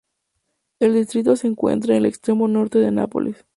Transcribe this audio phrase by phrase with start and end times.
[0.79, 3.45] El distrito se encuentra en el extremo norte de Nápoles.